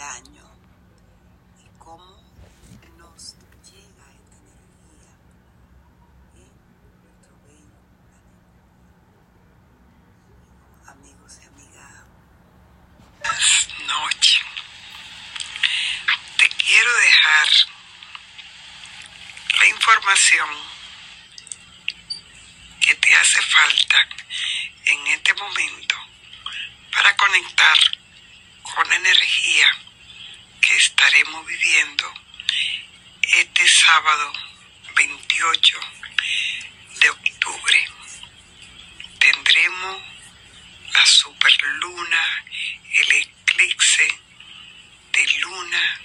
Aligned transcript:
año 0.00 0.44
y 1.58 1.78
cómo 1.78 2.22
nos 2.98 3.34
llega 3.64 4.04
esta 4.12 4.36
energía 4.44 5.12
en 6.34 6.50
nuestro 7.02 7.34
bello 7.46 7.80
planeta. 8.04 8.52
Amigos 10.92 11.32
y 11.42 11.46
amigas, 11.46 11.94
buenas 13.20 13.68
noches. 13.86 14.42
Te 16.38 16.48
quiero 16.48 16.92
dejar 16.92 17.48
la 19.58 19.66
información 19.68 20.48
que 22.80 22.94
te 22.96 23.14
hace 23.14 23.40
falta 23.40 24.08
en 24.84 25.06
este 25.06 25.32
momento 25.34 25.96
para 26.92 27.16
conectar 27.16 27.78
con 28.62 28.92
energía 28.92 29.85
estaremos 30.86 31.44
viviendo 31.46 32.14
este 33.34 33.68
sábado 33.68 34.32
28 34.94 35.80
de 37.00 37.10
octubre. 37.10 37.88
Tendremos 39.18 40.02
la 40.92 41.06
superluna, 41.06 42.44
el 43.00 43.12
eclipse 43.12 44.20
de 45.12 45.26
luna 45.40 46.00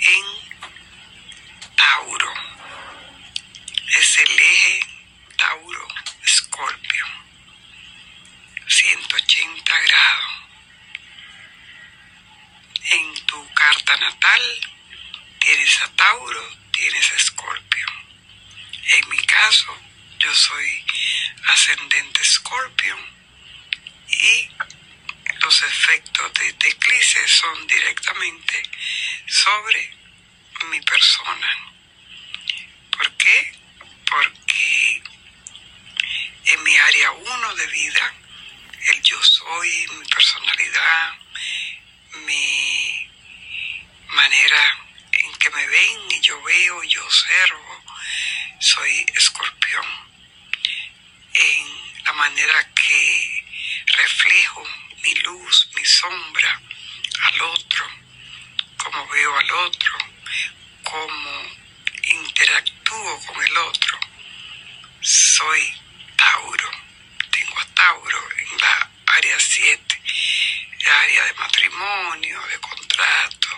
en 0.00 0.24
Tauro. 1.76 2.34
Es 4.00 4.18
el 4.18 4.40
eje 4.40 4.80
Tauro-Escorpio. 5.36 7.06
180 8.66 9.80
grados. 9.80 10.38
En 12.90 13.14
tu 13.26 13.52
carta 13.52 13.94
natal 13.98 14.42
Tauro, 15.86 16.56
tienes 16.72 17.12
a 17.12 17.16
Escorpio. 17.16 17.86
En 18.94 19.08
mi 19.10 19.18
caso, 19.18 19.78
yo 20.18 20.34
soy 20.34 20.84
ascendente 21.46 22.22
Escorpio 22.22 22.96
y 24.08 24.48
los 25.40 25.62
efectos 25.62 26.32
de 26.34 26.48
este 26.48 26.68
eclipse 26.68 27.28
son 27.28 27.66
directamente 27.66 28.62
sobre 29.26 29.94
mi 30.70 30.80
persona. 30.80 31.72
¿Por 32.90 33.12
qué? 33.12 33.52
Porque 34.10 35.02
en 36.46 36.62
mi 36.64 36.76
área 36.76 37.12
1 37.12 37.54
de 37.54 37.66
vida, 37.68 38.14
el 38.88 39.02
yo 39.02 39.22
soy, 39.22 39.86
mi 39.98 40.06
personalidad, 40.06 41.18
mi 42.26 43.08
manera 44.08 44.78
en 45.12 45.32
que 45.34 45.50
me 45.50 45.66
ven 45.66 46.10
y 46.10 46.20
yo 46.20 46.37
veo, 46.48 46.82
yo 46.84 47.04
observo, 47.04 47.84
soy 48.58 49.06
escorpión. 49.14 49.86
En 51.34 52.04
la 52.04 52.12
manera 52.14 52.72
que 52.74 53.44
reflejo 53.98 54.64
mi 55.02 55.14
luz, 55.16 55.68
mi 55.74 55.84
sombra 55.84 56.60
al 57.26 57.40
otro, 57.42 57.84
cómo 58.78 59.06
veo 59.08 59.38
al 59.38 59.50
otro, 59.50 59.92
cómo 60.82 61.42
interactúo 62.12 63.26
con 63.26 63.44
el 63.44 63.56
otro. 63.58 63.98
Soy 65.02 65.62
Tauro. 66.16 66.70
Tengo 67.30 67.60
a 67.60 67.66
Tauro 67.74 68.28
en 68.38 68.58
la 68.58 68.90
área 69.06 69.38
7, 69.38 70.02
la 70.86 71.00
área 71.00 71.24
de 71.26 71.34
matrimonio, 71.34 72.40
de 72.46 72.58
contrato, 72.58 73.48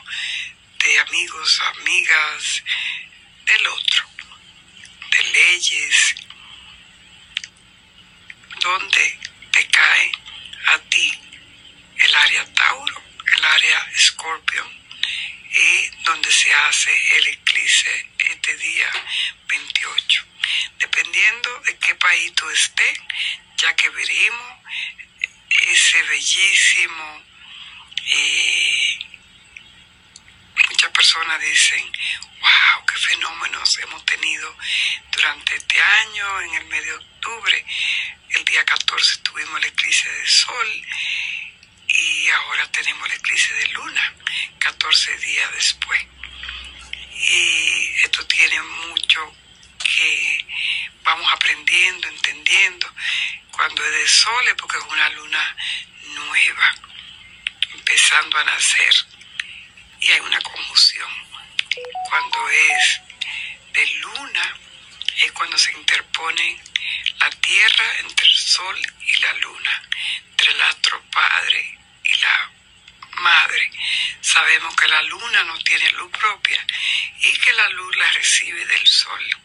de 0.84 0.98
amigos, 0.98 1.60
amigas, 1.76 2.62
del 3.60 3.68
otro, 3.68 4.04
de 5.10 5.22
leyes, 5.22 6.14
donde 8.60 9.18
te 9.52 9.66
cae 9.68 10.12
a 10.66 10.78
ti 10.78 11.20
el 11.98 12.14
área 12.14 12.54
Tauro, 12.54 13.02
el 13.36 13.44
área 13.44 13.90
Scorpio, 13.98 14.70
y 15.52 15.90
donde 16.04 16.32
se 16.32 16.52
hace 16.54 16.90
el 17.18 17.26
eclipse 17.26 18.06
este 18.30 18.56
día 18.56 18.90
28. 19.48 20.24
Dependiendo 20.78 21.60
de 21.66 21.76
qué 21.78 21.94
país 21.96 22.34
tú 22.34 22.48
estés, 22.50 22.98
ya 23.58 23.74
que 23.76 23.90
veremos 23.90 24.58
ese 25.66 26.02
bellísimo, 26.04 27.22
eh, 28.06 28.79
muchas 30.80 30.92
personas 30.92 31.40
dicen, 31.42 31.92
wow, 32.40 32.86
qué 32.86 32.98
fenómenos 33.00 33.78
hemos 33.80 34.02
tenido 34.06 34.56
durante 35.12 35.56
este 35.56 35.78
año, 35.78 36.40
en 36.40 36.54
el 36.54 36.64
mes 36.68 36.82
de 36.82 36.92
octubre, 36.94 37.66
el 38.30 38.44
día 38.46 38.64
14 38.64 39.18
tuvimos 39.18 39.58
el 39.58 39.64
eclipse 39.68 40.10
de 40.10 40.26
sol 40.26 40.86
y 41.86 42.28
ahora 42.30 42.72
tenemos 42.72 43.06
el 43.08 43.12
eclipse 43.12 43.52
de 43.52 43.68
luna, 43.68 44.14
14 44.58 45.18
días 45.18 45.52
después. 45.52 46.02
Y 47.12 47.92
esto 48.02 48.26
tiene 48.26 48.62
mucho 48.62 49.36
que 49.84 50.46
vamos 51.02 51.30
aprendiendo, 51.30 52.08
entendiendo. 52.08 52.90
Cuando 53.50 53.84
es 53.84 53.92
de 53.92 54.08
sol 54.08 54.48
es 54.48 54.54
porque 54.54 54.78
es 54.78 54.84
una 54.84 55.10
luna 55.10 55.56
nueva, 56.14 56.74
empezando 57.74 58.38
a 58.38 58.44
nacer. 58.44 59.09
Y 60.00 60.10
hay 60.12 60.20
una 60.20 60.40
confusión. 60.40 61.10
Cuando 62.08 62.48
es 62.50 63.00
de 63.72 63.86
luna 63.96 64.56
es 65.22 65.32
cuando 65.32 65.58
se 65.58 65.72
interpone 65.72 66.60
la 67.18 67.30
tierra 67.30 67.84
entre 68.00 68.26
el 68.26 68.34
sol 68.34 68.76
y 69.06 69.20
la 69.20 69.32
luna, 69.34 69.82
entre 70.30 70.52
el 70.52 70.62
astro 70.62 71.02
padre 71.12 71.78
y 72.04 72.16
la 72.16 72.50
madre. 73.20 73.70
Sabemos 74.20 74.74
que 74.76 74.88
la 74.88 75.02
luna 75.02 75.44
no 75.44 75.58
tiene 75.58 75.90
luz 75.92 76.10
propia 76.10 76.66
y 77.20 77.32
que 77.38 77.52
la 77.52 77.68
luz 77.70 77.96
la 77.96 78.10
recibe 78.12 78.64
del 78.64 78.86
sol. 78.86 79.36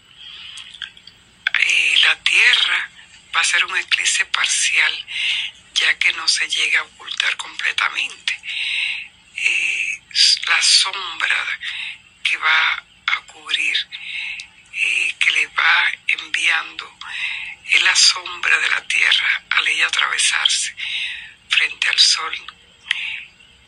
Eh, 1.59 1.95
la 2.03 2.15
tierra 2.23 2.89
va 3.35 3.41
a 3.41 3.43
ser 3.43 3.65
un 3.65 3.77
eclipse 3.77 4.25
parcial 4.25 5.05
ya 5.73 5.97
que 5.99 6.13
no 6.13 6.27
se 6.27 6.47
llega 6.47 6.79
a 6.79 6.83
ocultar 6.83 7.35
completamente. 7.37 8.39
La 10.47 10.61
sombra 10.61 11.59
que 12.23 12.37
va 12.37 12.83
a 13.07 13.21
cubrir, 13.27 13.75
eh, 14.73 15.15
que 15.19 15.31
le 15.31 15.47
va 15.47 15.91
enviando, 16.07 16.89
es 17.65 17.81
la 17.81 17.93
sombra 17.93 18.57
de 18.59 18.69
la 18.69 18.81
tierra 18.87 19.43
al 19.49 19.67
ella 19.67 19.87
atravesarse 19.87 20.73
frente 21.49 21.89
al 21.89 21.99
sol. 21.99 22.33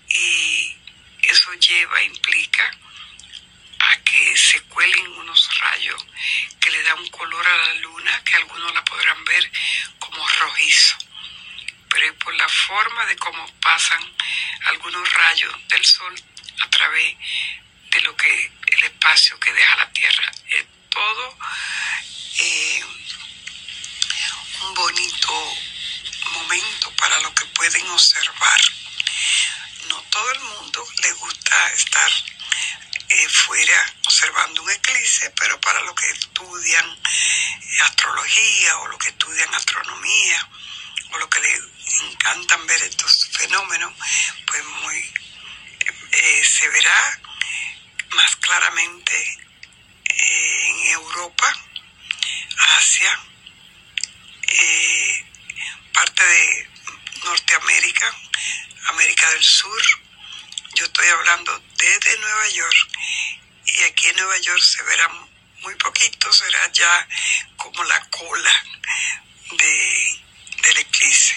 Y 0.07 0.77
eso 1.23 1.53
lleva, 1.55 2.01
implica 2.03 2.71
a 3.79 3.97
que 4.03 4.37
se 4.37 4.61
cuelen 4.69 5.07
unos 5.17 5.49
rayos 5.59 6.05
que 6.61 6.71
le 6.71 6.81
da 6.83 6.95
un 6.95 7.09
color 7.09 7.45
a 7.45 7.57
la 7.57 7.73
luna 7.75 8.23
que 8.23 8.35
algunos 8.35 8.73
la 8.73 8.85
podrán 8.85 9.21
ver 9.25 9.51
como 9.99 10.25
rojizo. 10.25 10.97
Pero 11.89 12.15
por 12.19 12.33
la 12.35 12.47
forma 12.47 13.05
de 13.05 13.17
cómo 13.17 13.53
pasan 13.59 14.15
algunos 14.67 15.13
rayos 15.13 15.53
del 15.67 15.85
sol 15.85 16.15
a 16.59 16.69
través 16.69 17.15
de 17.91 18.01
lo 18.01 18.15
que 18.15 18.51
el 18.67 18.83
espacio 18.83 19.39
que 19.39 19.53
deja 19.53 19.75
la 19.77 19.91
Tierra. 19.91 20.31
Es 20.49 20.65
todo 20.89 21.37
eh, 22.39 22.83
un 24.61 24.73
bonito 24.73 25.57
momento 26.31 26.91
para 26.95 27.19
lo 27.21 27.33
que 27.33 27.45
pueden 27.45 27.87
observar. 27.89 28.61
No 29.89 30.01
todo 30.09 30.31
el 30.31 30.39
mundo 30.39 30.87
le 31.01 31.13
gusta 31.13 31.73
estar 31.73 32.11
eh, 33.09 33.29
fuera 33.29 33.93
observando 34.05 34.61
un 34.63 34.71
eclipse, 34.71 35.31
pero 35.31 35.59
para 35.61 35.81
los 35.81 35.95
que 35.95 36.09
estudian 36.09 36.99
astrología 37.81 38.77
o 38.79 38.87
los 38.87 38.99
que 38.99 39.09
estudian 39.09 39.53
astronomía 39.55 40.49
o 41.11 41.17
los 41.17 41.29
que 41.29 41.39
les 41.39 41.61
encantan 42.01 42.67
ver 42.67 42.81
estos 42.83 43.29
fenómenos, 43.31 43.93
pues 44.45 44.63
muy 44.65 45.13
eh, 46.19 46.43
se 46.43 46.67
verá 46.69 47.21
más 48.15 48.35
claramente 48.37 49.15
eh, 50.05 50.69
en 50.69 50.91
Europa, 50.93 51.53
Asia, 52.79 53.19
eh, 54.47 55.25
parte 55.93 56.25
de 56.25 56.69
Norteamérica, 57.23 58.15
América 58.87 59.29
del 59.29 59.43
Sur. 59.43 59.83
Yo 60.73 60.85
estoy 60.85 61.07
hablando 61.09 61.63
desde 61.75 62.17
Nueva 62.17 62.47
York 62.49 62.89
y 63.65 63.83
aquí 63.83 64.07
en 64.07 64.15
Nueva 64.15 64.37
York 64.39 64.61
se 64.61 64.83
verá 64.83 65.09
muy 65.61 65.75
poquito, 65.75 66.33
será 66.33 66.71
ya 66.71 67.07
como 67.57 67.83
la 67.83 68.03
cola 68.09 68.63
de, 69.51 70.21
del 70.63 70.77
eclipse. 70.77 71.35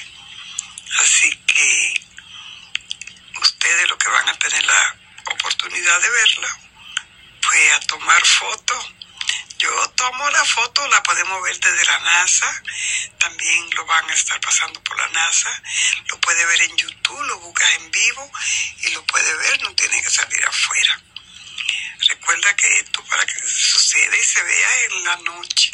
Así 1.01 1.31
que 1.47 2.10
van 4.21 4.29
a 4.29 4.39
tener 4.39 4.65
la 4.65 4.97
oportunidad 5.33 6.01
de 6.01 6.11
verla, 6.11 6.59
pues 7.41 7.73
a 7.73 7.81
tomar 7.81 8.27
fotos. 8.27 8.93
Yo 9.59 9.91
tomo 9.91 10.31
la 10.31 10.45
foto, 10.45 10.87
la 10.89 11.03
podemos 11.03 11.43
ver 11.43 11.59
desde 11.59 11.85
la 11.85 11.99
NASA, 11.99 12.63
también 13.19 13.71
lo 13.75 13.85
van 13.85 14.09
a 14.09 14.15
estar 14.15 14.41
pasando 14.41 14.83
por 14.83 14.99
la 14.99 15.09
NASA, 15.09 15.63
lo 16.09 16.21
puede 16.21 16.45
ver 16.47 16.63
en 16.63 16.77
YouTube, 16.77 17.23
lo 17.27 17.39
buscas 17.41 17.71
en 17.75 17.91
vivo 17.91 18.33
y 18.85 18.91
lo 18.93 19.05
puede 19.05 19.35
ver, 19.35 19.63
no 19.63 19.75
tiene 19.75 20.03
que 20.03 20.11
salir 20.11 20.45
afuera. 20.47 21.01
Recuerda 22.09 22.57
que 22.57 22.81
esto 22.81 23.05
para 23.05 23.25
que 23.27 23.35
suceda 23.47 24.17
y 24.17 24.25
se 24.25 24.43
vea 24.43 24.85
en 24.85 25.05
la 25.05 25.17
noche, 25.17 25.71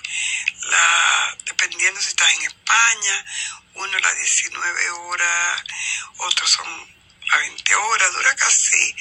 la, 0.62 1.36
dependiendo 1.44 2.00
si 2.00 2.08
estás 2.08 2.32
en 2.32 2.42
España, 2.42 3.24
uno 3.74 3.96
a 3.96 4.00
las 4.00 4.16
19 4.16 4.90
horas, 4.90 5.62
otros 6.18 6.50
son 6.50 6.95
a 7.30 7.36
20 7.38 7.74
horas, 7.74 8.12
dura 8.12 8.36
casi 8.36 8.96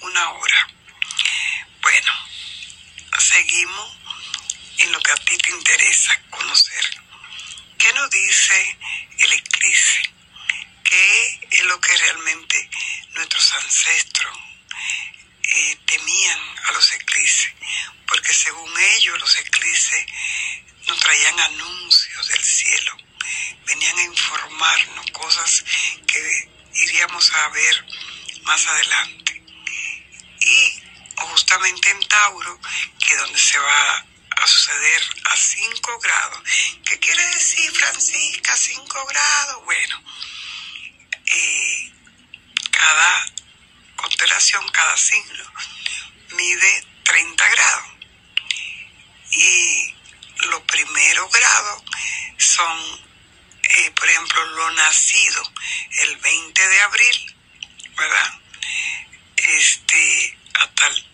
una 0.00 0.30
hora. 0.30 0.68
Bueno, 1.82 2.12
seguimos 3.18 3.96
en 4.78 4.92
lo 4.92 5.00
que 5.00 5.12
a 5.12 5.16
ti 5.16 5.36
te 5.38 5.50
interesa 5.50 6.20
conocer. 6.30 6.84
¿Qué 7.78 7.92
nos 7.92 8.10
dice 8.10 8.78
el 9.18 9.32
eclipse? 9.32 10.02
¿Qué 10.84 11.40
es 11.50 11.64
lo 11.64 11.80
que 11.80 11.96
realmente 11.96 12.70
nuestros 13.12 13.52
ancestros 13.54 14.36
eh, 15.42 15.78
temían 15.86 16.40
a 16.64 16.72
los 16.72 16.92
eclipses? 16.94 17.52
Porque 18.06 18.34
según 18.34 18.72
ellos 18.96 19.18
los 19.20 19.38
eclipses 19.38 20.06
nos 20.86 20.98
traían 21.00 21.40
anuncios 21.40 22.28
del 22.28 22.42
cielo, 22.42 22.96
venían 23.66 23.98
a 23.98 24.04
informarnos 24.04 25.10
cosas 25.12 25.64
que 26.06 26.59
iríamos 26.74 27.32
a 27.32 27.48
ver 27.48 27.86
más 28.42 28.66
adelante. 28.66 29.42
Y 30.40 30.82
justamente 31.16 31.90
en 31.90 32.08
Tauro, 32.08 32.58
que 32.98 33.14
es 33.14 33.20
donde 33.20 33.38
se 33.38 33.58
va 33.58 34.04
a 34.36 34.46
suceder 34.46 35.02
a 35.24 35.36
5 35.36 35.98
grados. 35.98 36.42
¿Qué 36.84 36.98
quiere 36.98 37.24
decir, 37.26 37.70
Francisca, 37.72 38.56
5 38.56 39.06
grados? 39.06 39.64
Bueno, 39.64 40.02
eh, 41.26 41.92
cada 42.70 43.32
constelación, 43.96 44.66
cada 44.70 44.96
signo, 44.96 45.44
mide 46.32 46.86
30 47.04 47.48
grados. 47.48 47.88
Y 49.32 49.94
los 50.48 50.62
primeros 50.62 51.30
grados 51.30 51.82
son, 52.38 53.09
eh, 53.76 53.90
por 53.92 54.08
ejemplo, 54.08 54.44
lo 54.44 54.70
nacido 54.72 55.52
el 56.02 56.16
20 56.16 56.68
de 56.68 56.80
abril, 56.82 57.36
¿verdad? 57.96 58.40
Este, 59.36 60.38
hasta 60.54 60.86
el 60.88 61.10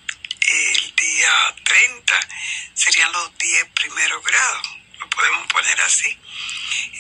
el 0.49 0.95
día 0.95 1.55
30 1.65 2.29
serían 2.75 3.11
los 3.13 3.37
10 3.39 3.67
primeros 3.71 4.23
grados, 4.23 4.69
lo 4.99 5.11
podemos 5.11 5.47
poner 5.49 5.81
así. 5.81 6.19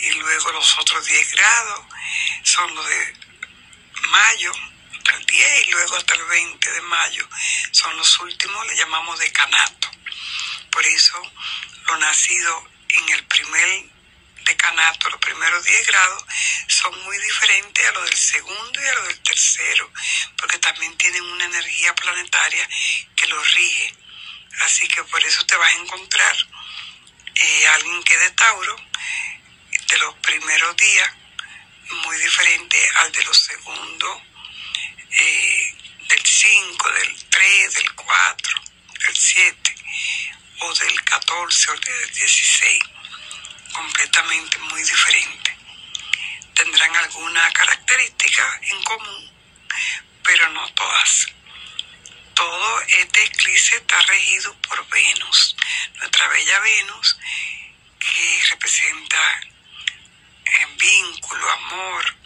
Y 0.02 0.10
luego 0.12 0.52
los 0.52 0.78
otros 0.78 1.06
10 1.06 1.32
grados 1.32 1.86
son 2.42 2.74
los 2.74 2.86
de 2.88 3.14
mayo 4.08 4.52
hasta 4.96 5.12
el 5.12 5.26
10 5.26 5.68
y 5.68 5.70
luego 5.70 5.96
hasta 5.96 6.14
el 6.14 6.24
20 6.24 6.72
de 6.72 6.80
mayo 6.82 7.28
son 7.70 7.96
los 7.96 8.20
últimos, 8.20 8.66
le 8.66 8.76
llamamos 8.76 9.18
decanato. 9.18 9.90
Por 10.70 10.84
eso 10.86 11.32
lo 11.86 11.98
nacido 11.98 12.68
en 12.88 13.08
el 13.10 13.24
primer 13.26 13.84
decanato, 14.46 15.10
los 15.10 15.20
primeros 15.20 15.64
10 15.64 15.86
grados, 15.86 16.24
son 16.68 17.04
muy 17.04 17.18
diferentes 17.18 17.86
a 17.86 17.92
los 17.92 18.04
del 18.04 18.16
segundo 18.16 18.80
y 18.80 18.86
a 18.86 18.94
los 18.94 19.08
del 19.08 19.20
tercero, 19.20 19.92
porque 20.38 20.58
también 20.58 20.96
tienen 20.96 21.22
una 21.22 21.44
energía 21.44 21.94
planetaria 21.94 22.68
que 23.14 23.26
los 23.26 23.54
rige. 23.54 23.94
Así 24.62 24.88
que 24.88 25.02
por 25.04 25.22
eso 25.24 25.44
te 25.46 25.56
vas 25.56 25.72
a 25.72 25.78
encontrar 25.78 26.36
eh, 27.34 27.66
alguien 27.68 28.02
que 28.04 28.16
de 28.16 28.30
Tauro, 28.30 28.76
de 29.88 29.98
los 29.98 30.14
primeros 30.16 30.76
días, 30.76 31.10
muy 32.04 32.16
diferente 32.18 32.90
al 32.96 33.12
de 33.12 33.24
los 33.24 33.38
segundos, 33.38 34.22
eh, 35.10 35.74
del 36.08 36.24
5, 36.24 36.90
del 36.92 37.28
3, 37.30 37.74
del 37.74 37.94
4, 37.94 38.62
del 39.06 39.16
7, 39.16 39.74
o 40.60 40.74
del 40.74 41.04
14 41.04 41.70
o 41.70 41.74
del 41.74 42.10
16 42.12 42.95
completamente 43.76 44.58
muy 44.58 44.82
diferente. 44.82 45.56
Tendrán 46.54 46.96
alguna 46.96 47.52
característica 47.52 48.58
en 48.62 48.82
común, 48.82 49.30
pero 50.24 50.48
no 50.50 50.66
todas. 50.72 51.26
Todo 52.34 52.80
este 52.82 53.24
eclipse 53.24 53.76
está 53.76 54.00
regido 54.02 54.54
por 54.62 54.88
Venus, 54.88 55.56
nuestra 55.98 56.28
bella 56.28 56.60
Venus, 56.60 57.18
que 57.98 58.40
representa 58.50 59.40
en 60.44 60.68
eh, 60.68 60.76
vínculo, 60.78 61.50
amor, 61.50 62.16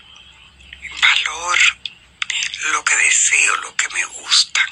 valor, 1.01 1.59
lo 2.73 2.85
que 2.85 2.97
deseo, 2.97 3.57
lo 3.57 3.75
que 3.77 3.89
me 3.89 4.05
gusta, 4.05 4.69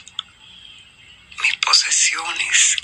mis 1.41 1.57
posesiones, 1.57 2.77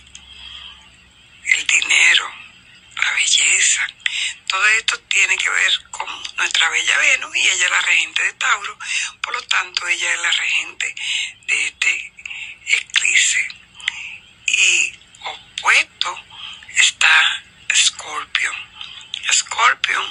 el 1.45 1.67
dinero, 1.67 2.44
la 2.97 3.13
belleza. 3.13 3.87
Todo 4.49 4.67
esto 4.79 4.99
tiene 5.09 5.37
que 5.37 5.51
ver 5.51 5.91
con 5.91 6.09
nuestra 6.37 6.69
bella 6.69 6.99
Venus 6.99 7.37
y 7.37 7.41
ella 7.41 7.65
es 7.65 7.71
la 7.71 7.81
regente 7.81 8.23
de 8.23 8.33
Tauro, 8.35 8.79
por 9.23 9.35
lo 9.35 9.43
tanto 9.43 9.87
ella 9.87 10.13
es 10.15 10.21
la 10.21 10.31
regente 10.31 10.95
de 11.47 11.67
este 11.67 12.13
eclipse. 12.67 13.49
Y 14.47 14.93
opuesto 15.23 16.25
está 16.77 17.43
Scorpio. 17.75 18.53
Scorpio 19.33 20.03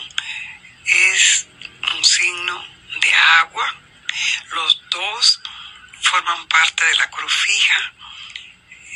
es 0.85 1.47
un 1.95 2.03
signo 2.03 2.67
de 2.99 3.13
agua. 3.13 3.75
Los 4.49 4.81
dos 4.89 5.41
forman 6.01 6.47
parte 6.47 6.85
de 6.85 6.95
la 6.95 7.09
cruz 7.09 7.33
fija 7.33 7.93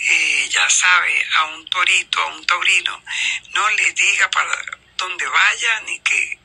eh, 0.10 0.48
ya 0.50 0.70
sabe, 0.70 1.28
a 1.36 1.46
un 1.46 1.66
torito, 1.66 2.22
a 2.22 2.28
un 2.28 2.46
taurino, 2.46 3.04
no 3.54 3.70
le 3.72 3.92
diga 3.92 4.30
para 4.32 4.56
dónde 4.96 5.28
vaya 5.28 5.82
ni 5.82 6.00
qué, 6.00 6.40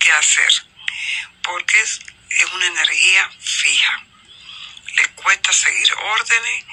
qué 0.00 0.12
hacer, 0.12 0.52
porque 1.42 1.80
es, 1.80 2.00
es 2.30 2.52
una 2.52 2.66
energía 2.66 3.30
fija. 3.38 4.04
Le 4.96 5.08
cuesta 5.10 5.52
seguir 5.52 5.92
órdenes, 5.94 6.64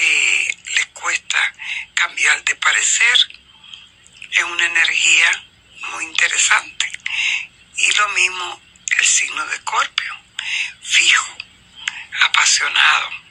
eh, 0.00 0.56
le 0.74 0.86
cuesta 0.88 1.54
cambiar 1.94 2.42
de 2.42 2.56
parecer, 2.56 3.18
es 4.32 4.44
una 4.44 4.66
energía 4.66 5.44
muy 5.92 6.04
interesante. 6.06 6.90
Y 7.76 7.92
lo 7.92 8.08
mismo 8.10 8.60
el 8.98 9.06
signo 9.06 9.46
de 9.46 9.54
Escorpio, 9.54 10.14
fijo, 10.82 11.36
apasionado 12.22 13.23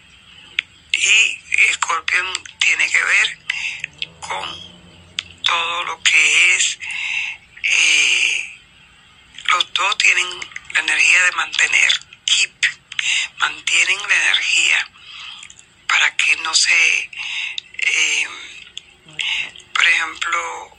y 0.96 1.40
Escorpión 1.70 2.28
tiene 2.60 2.90
que 2.90 3.04
ver 3.04 3.38
con 4.20 5.44
todo 5.44 5.84
lo 5.84 6.04
que 6.04 6.56
es, 6.56 6.80
eh, 7.64 8.60
los 9.46 9.74
dos 9.74 9.98
tienen 9.98 10.28
la 10.72 10.80
energía 10.80 11.24
de 11.24 11.32
mantener, 11.34 12.00
keep, 12.26 12.52
mantienen 13.38 13.98
la 14.08 14.16
energía 14.16 14.90
para 15.88 16.16
que 16.16 16.36
no 16.38 16.54
se, 16.54 17.12
eh, 17.80 18.28
por 19.74 19.88
ejemplo, 19.88 20.78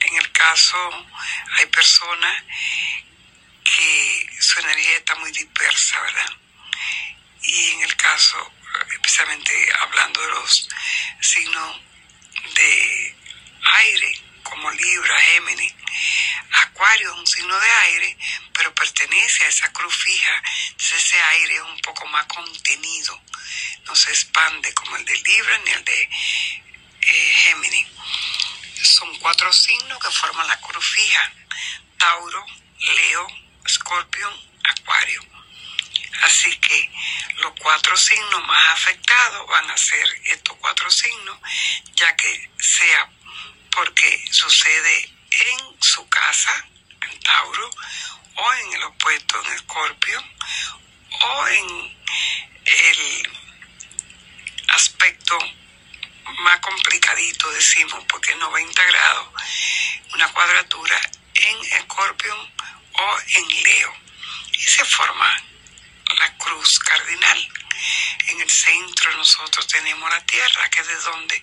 en 0.00 0.16
el 0.16 0.32
caso 0.32 1.06
hay 1.52 1.66
personas 1.66 2.42
que 3.64 4.26
su 4.40 4.60
energía 4.60 4.96
está 4.96 5.14
muy 5.16 5.30
dispersa, 5.32 6.00
¿verdad? 6.00 6.32
Y 7.42 7.70
en 7.70 7.82
el 7.82 7.96
caso 7.96 8.52
especialmente 8.92 9.52
hablando 9.80 10.20
de 10.20 10.28
los 10.28 10.68
signos 11.20 11.80
de 12.54 13.16
aire, 13.62 14.20
como 14.42 14.70
Libra, 14.70 15.20
Géminis. 15.20 15.74
Acuario 16.52 17.12
es 17.12 17.18
un 17.18 17.26
signo 17.26 17.58
de 17.58 17.70
aire, 17.70 18.16
pero 18.52 18.74
pertenece 18.74 19.44
a 19.44 19.48
esa 19.48 19.72
cruz 19.72 19.94
fija, 19.96 20.42
entonces 20.70 21.04
ese 21.04 21.22
aire 21.22 21.54
es 21.56 21.62
un 21.62 21.80
poco 21.80 22.06
más 22.06 22.26
contenido, 22.26 23.20
no 23.86 23.96
se 23.96 24.10
expande 24.10 24.72
como 24.74 24.96
el 24.96 25.02
de 25.14 25.30
Libra 25.30 25.58
ni 25.64 25.70
el 25.70 25.84
de 25.84 26.02
eh, 26.02 27.32
Géminis. 27.34 27.86
Son 28.82 29.16
cuatro 29.18 29.52
signos 29.52 29.98
que 29.98 30.10
forman 30.10 30.46
la 30.48 30.60
cruz 30.60 30.84
fija, 30.84 31.32
Tauro, 31.98 32.44
Leo, 32.78 33.26
Escorpión, 33.64 34.34
Acuario. 34.64 35.22
Así 36.22 36.56
que 36.58 36.90
los 37.36 37.52
cuatro 37.58 37.96
signos 37.96 38.46
más 38.46 38.72
afectados 38.72 39.46
van 39.48 39.70
a 39.70 39.76
ser 39.76 40.06
estos 40.24 40.56
cuatro 40.58 40.90
signos, 40.90 41.38
ya 41.94 42.14
que 42.16 42.50
sea 42.58 43.10
porque 43.70 44.24
sucede 44.30 45.10
en 45.30 45.82
su 45.82 46.08
casa, 46.08 46.66
en 47.02 47.20
Tauro, 47.20 47.70
o 48.36 48.52
en 48.54 48.72
el 48.74 48.82
opuesto, 48.84 49.42
en 49.44 49.52
Escorpio, 49.52 50.24
o 51.10 51.48
en 51.48 51.96
el 52.64 53.43
aspecto 54.68 55.38
más 56.40 56.60
complicadito, 56.60 57.50
decimos, 57.52 58.04
porque 58.08 58.34
90 58.36 58.84
grados, 58.84 59.28
una 60.12 60.28
cuadratura 60.28 61.00
en 61.34 61.64
Escorpión 61.78 62.38
o 62.92 63.18
en 63.34 63.62
Leo. 63.62 63.94
Y 64.52 64.62
se 64.62 64.84
forma 64.84 65.42
la 66.18 66.36
cruz 66.38 66.78
cardinal. 66.80 67.48
En 68.28 68.40
el 68.40 68.50
centro 68.50 69.14
nosotros 69.16 69.66
tenemos 69.66 70.08
la 70.10 70.24
Tierra, 70.24 70.70
que 70.70 70.80
es 70.80 70.86
de 70.86 70.96
donde 70.96 71.42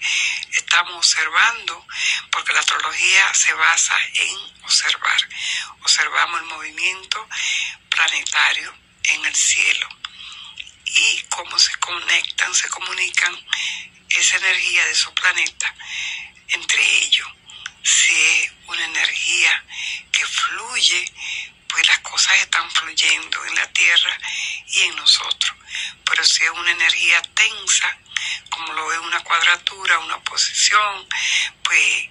estamos 0.54 0.96
observando, 0.96 1.86
porque 2.32 2.54
la 2.54 2.62
astrología 2.62 3.34
se 3.34 3.54
basa 3.54 3.98
en 4.16 4.64
observar. 4.64 5.22
Observamos 5.82 6.42
el 6.42 6.48
movimiento 6.48 7.28
planetario 7.90 8.74
en 9.04 9.26
el 9.26 9.36
cielo 9.36 10.01
y 10.96 11.22
cómo 11.30 11.58
se 11.58 11.76
conectan, 11.78 12.54
se 12.54 12.70
comunican 12.70 13.38
esa 14.10 14.38
energía 14.38 14.86
de 14.86 14.92
esos 14.92 15.14
planetas 15.14 15.74
entre 16.50 16.84
ellos. 17.06 17.28
Si 17.84 18.14
es 18.14 18.52
una 18.68 18.86
energía 18.86 19.64
que 20.12 20.26
fluye, 20.26 21.12
pues 21.68 21.88
las 21.88 22.00
cosas 22.00 22.34
están 22.42 22.70
fluyendo 22.72 23.46
en 23.46 23.56
la 23.56 23.68
Tierra 23.72 24.18
y 24.68 24.80
en 24.82 24.96
nosotros. 24.96 25.56
Pero 26.06 26.24
si 26.24 26.44
es 26.44 26.52
una 26.52 26.72
energía 26.72 27.22
tensa, 27.34 27.98
como 28.50 28.74
lo 28.74 28.92
es 28.92 29.00
una 29.00 29.22
cuadratura, 29.22 30.00
una 30.00 30.20
posición, 30.24 31.08
pues 31.64 32.10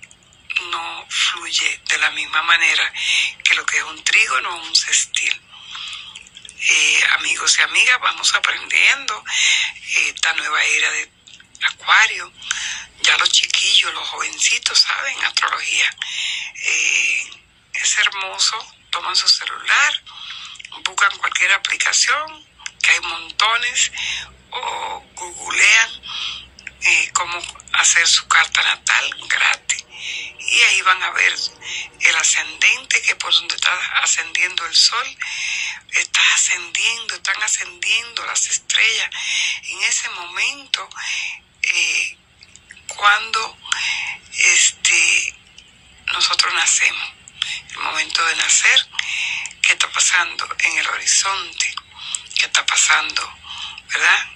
no 0.71 1.07
fluye 1.09 1.81
de 1.89 1.99
la 1.99 2.11
misma 2.11 2.43
manera 2.43 2.93
que 3.45 3.55
lo 3.55 3.65
que 3.65 3.79
es 3.79 3.85
un 3.85 4.03
trígono 4.03 4.55
o 4.55 4.63
un 4.63 4.75
sextil. 4.75 5.41
Eh, 6.63 7.01
amigos 7.19 7.59
y 7.59 7.63
amigas, 7.63 7.99
vamos 8.03 8.35
aprendiendo 8.35 9.25
eh, 9.77 10.13
esta 10.15 10.35
nueva 10.35 10.63
era 10.63 10.91
de 10.91 11.11
Acuario. 11.63 12.31
Ya 13.01 13.17
los 13.17 13.31
chiquillos, 13.31 13.95
los 13.95 14.07
jovencitos 14.09 14.79
saben 14.79 15.25
astrología. 15.25 15.97
Eh, 16.55 17.31
es 17.73 17.99
hermoso, 17.99 18.75
toman 18.91 19.17
su 19.17 19.27
celular, 19.27 20.03
buscan 20.85 21.17
cualquier 21.17 21.53
aplicación, 21.53 22.47
que 22.83 22.91
hay 22.91 23.01
montones, 23.01 23.93
o 24.51 25.05
googlean 25.15 25.91
cómo 27.15 27.39
hacer 27.73 28.07
su 28.07 28.27
carta 28.29 28.63
natal 28.63 29.15
gratis. 29.29 29.85
Y 30.39 30.63
ahí 30.63 30.83
van 30.83 31.03
a 31.03 31.11
ver 31.11 31.35
el 32.01 32.17
ascendente, 32.17 33.01
que 33.03 33.17
por 33.17 33.33
donde 33.33 33.55
está 33.55 33.75
ascendiendo 34.03 34.67
el 34.67 34.75
sol, 34.75 35.17
está 35.93 36.21
ascendiendo, 36.35 37.15
están 37.15 37.43
ascendiendo 37.43 38.25
las 38.27 38.49
estrellas. 38.49 39.11
En 39.63 39.83
ese 39.83 40.09
momento, 40.11 40.89
eh, 41.63 42.17
cuando 42.87 43.59
este, 44.33 45.35
nosotros 46.13 46.53
nacemos, 46.55 47.13
el 47.71 47.79
momento 47.79 48.25
de 48.25 48.37
nacer, 48.37 48.87
qué 49.63 49.73
está 49.73 49.91
pasando 49.91 50.49
en 50.59 50.79
el 50.79 50.87
horizonte, 50.89 51.75
qué 52.37 52.47
está 52.47 52.65
pasando, 52.67 53.39
¿verdad? 53.89 54.27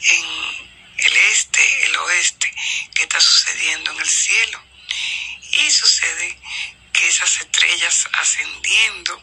En 0.00 0.24
el 0.98 1.16
este, 1.16 1.86
el 1.86 1.96
oeste, 1.96 2.54
qué 2.94 3.02
está 3.02 3.20
sucediendo 3.20 3.90
en 3.92 4.00
el 4.00 4.08
cielo. 4.08 4.62
Y 5.52 5.70
sucede 5.70 6.38
que 6.92 7.08
esas 7.08 7.38
estrellas 7.38 8.08
ascendiendo, 8.12 9.22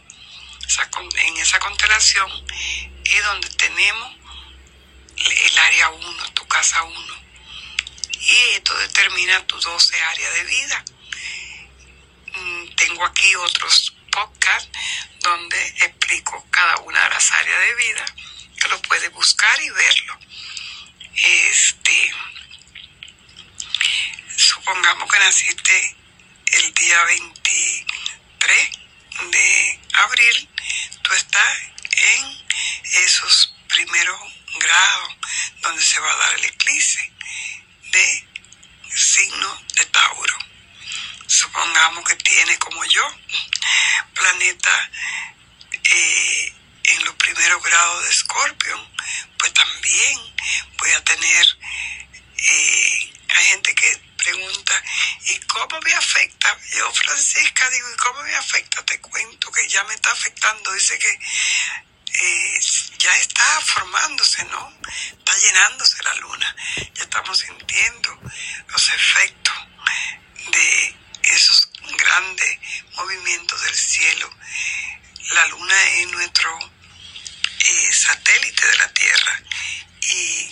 en 1.00 1.38
esa 1.38 1.60
constelación, 1.60 2.30
es 3.04 3.24
donde 3.24 3.50
tenemos 3.50 4.16
el 5.18 5.58
área 5.58 5.90
1, 5.90 6.34
tu 6.34 6.48
casa 6.48 6.84
1. 6.84 7.20
Y 8.22 8.36
esto 8.56 8.78
determina 8.78 9.46
tu 9.48 9.60
12 9.60 10.02
áreas 10.02 10.34
de 10.34 10.44
vida. 10.44 10.86
Mm, 12.36 12.76
tengo 12.76 13.06
aquí 13.06 13.36
otros 13.36 13.94
podcasts 14.12 14.70
donde 15.20 15.68
explico 15.82 16.46
cada 16.52 16.78
una 16.78 17.04
de 17.04 17.10
las 17.10 17.32
áreas 17.32 17.60
de 17.60 17.76
vida, 17.76 18.06
que 18.60 18.68
lo 18.68 18.82
puedes 18.84 19.12
buscar 19.12 19.62
y 19.62 19.70
verlo. 19.70 20.20
Este, 21.16 22.14
supongamos 24.38 25.12
que 25.12 25.20
naciste 25.20 25.96
el 26.54 26.74
día 26.74 27.04
23 27.04 28.70
de 29.32 29.80
abril, 29.94 30.49
tú 31.10 31.16
estás 31.16 31.60
en 31.92 32.48
esos 33.04 33.54
primeros 33.68 34.20
grados 34.60 35.16
donde 35.62 35.84
se 35.84 36.00
va 36.00 36.12
a 36.12 36.18
dar 36.18 36.34
el 36.36 36.46
eclipse 36.46 37.12
de 37.92 38.28
signo 38.96 39.64
de 39.76 39.86
Tauro. 39.86 40.38
Supongamos 41.26 42.04
que 42.08 42.16
tiene 42.16 42.58
como 42.60 42.84
yo 42.86 43.16
planeta 44.14 44.92
eh, 45.84 46.54
en 46.84 47.06
los 47.06 47.16
primeros 47.16 47.64
grados 47.64 48.04
de 48.04 48.12
Escorpio, 48.12 48.90
pues 49.40 49.54
también 49.54 50.20
voy 50.78 50.92
a 50.92 51.04
tener, 51.04 51.46
eh, 52.38 53.14
hay 53.30 53.46
gente 53.46 53.74
que 53.74 54.10
pregunta, 54.20 54.84
¿y 55.28 55.40
cómo 55.42 55.80
me 55.82 55.94
afecta? 55.94 56.58
Yo, 56.78 56.92
Francisca, 56.94 57.70
digo, 57.70 57.90
¿y 57.92 57.98
cómo 57.98 58.22
me 58.24 58.36
afecta? 58.36 58.86
Te 58.86 59.00
cuento 59.00 59.52
que 59.52 59.68
ya 59.68 59.84
me 59.86 59.94
está 59.94 60.14
que 60.98 61.20
eh, 62.22 62.60
ya 62.98 63.16
está 63.18 63.62
formándose, 63.62 64.44
¿no? 64.46 64.74
Está 65.18 65.38
llenándose 65.38 66.04
la 66.04 66.16
luna. 66.16 66.56
Ya 66.96 67.04
estamos 67.04 67.38
sintiendo 67.38 68.20
los 68.68 68.90
efectos 68.90 69.56
de 70.52 70.96
esos 71.24 71.70
grandes 71.98 72.58
movimientos 72.96 73.62
del 73.62 73.76
cielo. 73.76 74.30
La 75.32 75.46
luna 75.48 75.84
es 75.92 76.08
nuestro 76.12 76.60
eh, 77.60 77.94
satélite 77.94 78.68
de 78.68 78.78
la 78.78 78.94
Tierra 78.94 79.42
y 80.02 80.52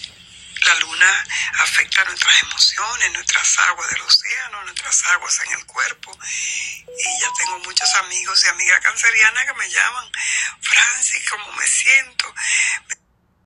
la 0.65 0.75
luna 0.75 1.25
afecta 1.59 2.03
nuestras 2.05 2.43
emociones, 2.43 3.11
nuestras 3.13 3.59
aguas 3.59 3.89
del 3.89 4.01
océano, 4.01 4.63
nuestras 4.63 5.05
aguas 5.07 5.39
en 5.45 5.59
el 5.59 5.65
cuerpo. 5.65 6.19
Y 6.99 7.21
ya 7.21 7.31
tengo 7.37 7.59
muchos 7.59 7.93
amigos 7.95 8.43
y 8.43 8.47
amigas 8.49 8.79
cancerianas 8.81 9.45
que 9.45 9.53
me 9.53 9.69
llaman, 9.69 10.11
Francis, 10.61 11.29
¿cómo 11.29 11.51
me 11.53 11.67
siento? 11.67 12.26